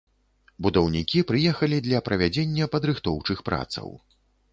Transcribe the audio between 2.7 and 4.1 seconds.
падрыхтоўчых працаў.